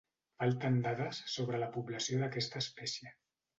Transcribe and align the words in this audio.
Falten 0.43 0.79
dades 0.85 1.19
sobre 1.35 1.61
la 1.65 1.69
població 1.77 2.25
d'aquesta 2.25 2.65
espècie. 2.67 3.17